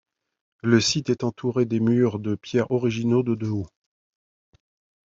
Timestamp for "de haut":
3.35-3.69